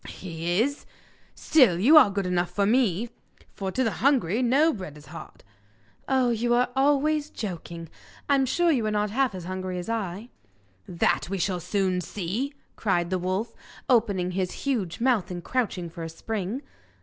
'He 0.05 0.59
is. 0.63 0.87
Still, 1.35 1.77
you 1.77 1.95
are 1.95 2.09
good 2.09 2.25
enough 2.25 2.49
for 2.49 2.65
me; 2.65 3.09
for 3.53 3.71
"to 3.71 3.83
the 3.83 3.91
hungry 4.01 4.41
no 4.41 4.73
bread 4.73 4.97
is 4.97 5.05
hard."' 5.13 5.43
'Oh, 6.07 6.31
you 6.31 6.55
are 6.55 6.69
always 6.75 7.29
joking! 7.29 7.87
I'm 8.27 8.47
sure 8.47 8.71
you 8.71 8.83
are 8.87 8.89
not 8.89 9.11
half 9.11 9.35
as 9.35 9.43
hungry 9.43 9.77
as 9.77 9.89
I!' 9.89 10.29
'That 10.87 11.29
we 11.29 11.37
shall 11.37 11.59
soon 11.59 12.01
see,' 12.01 12.55
cried 12.75 13.11
the 13.11 13.19
wolf, 13.19 13.53
opening 13.87 14.31
his 14.31 14.51
huge 14.65 14.99
mouth 14.99 15.29
and 15.29 15.43
crouching 15.43 15.87
for 15.87 16.01
a 16.01 16.09
spring. 16.09 16.63